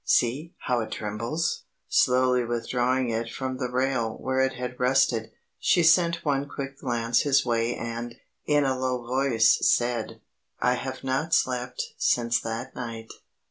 [0.03, 5.83] see, how it trembles!" Slowly withdrawing it from the rail where it had rested, she
[5.83, 8.15] sent one quick glance his way and,
[8.47, 10.19] in a low voice, said:
[10.59, 13.11] "I have not slept since that night."